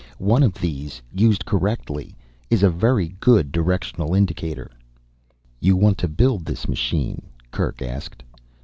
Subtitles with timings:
[0.17, 2.17] One of these, used correctly,
[2.49, 4.71] is a very good directional indicator."
[5.59, 8.23] "You want to build this machine?" Kerk asked.